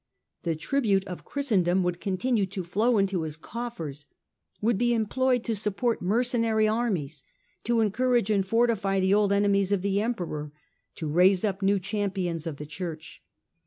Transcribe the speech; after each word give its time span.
The 0.41 0.55
tribute 0.55 1.05
of 1.05 1.23
Christendom 1.23 1.83
would 1.83 2.01
continue 2.01 2.47
to 2.47 2.63
flow 2.63 2.97
into 2.97 3.21
his 3.21 3.37
coffers, 3.37 4.07
would 4.59 4.79
be 4.79 4.95
employed 4.95 5.43
to 5.43 5.55
support 5.55 6.01
mercenary 6.01 6.67
armies, 6.67 7.23
to 7.65 7.81
encourage 7.81 8.31
and 8.31 8.43
fortify 8.43 8.99
the 8.99 9.13
old 9.13 9.31
enemies 9.31 9.71
of 9.71 9.83
the 9.83 10.01
Emperor, 10.01 10.51
to 10.95 11.07
raise 11.07 11.45
up 11.45 11.61
new 11.61 11.77
champions 11.77 12.47
of 12.47 12.57
the 12.57 12.65
Church. 12.65 13.21